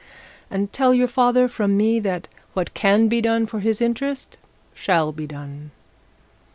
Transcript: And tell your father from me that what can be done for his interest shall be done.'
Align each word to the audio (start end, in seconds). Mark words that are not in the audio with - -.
And 0.49 0.73
tell 0.73 0.95
your 0.95 1.07
father 1.07 1.47
from 1.47 1.77
me 1.77 1.99
that 1.99 2.27
what 2.55 2.73
can 2.73 3.07
be 3.07 3.21
done 3.21 3.45
for 3.45 3.59
his 3.59 3.83
interest 3.83 4.39
shall 4.73 5.11
be 5.11 5.27
done.' 5.27 5.69